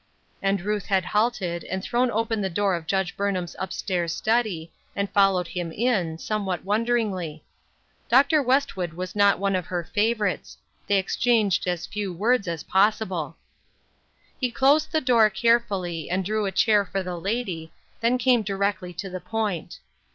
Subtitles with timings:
[0.41, 4.71] And Ruth had halted, and thrown open the door of Judge Burnham's up stairs study,
[4.95, 7.43] and followed him in, somewhat wonderingly.
[8.09, 8.41] Dr.
[8.41, 13.37] Westwood was not one of her favorites; they exchanged as few words as possible.
[14.41, 14.49] WAITING.
[14.49, 18.41] 233 He closed the door carefully, and drew a chair for the lady, then came
[18.41, 19.77] directly to the point.